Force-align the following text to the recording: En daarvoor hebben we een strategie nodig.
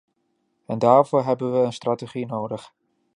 En 0.65 0.79
daarvoor 0.79 1.23
hebben 1.23 1.51
we 1.53 1.65
een 1.65 1.73
strategie 1.73 2.25
nodig. 2.25 2.73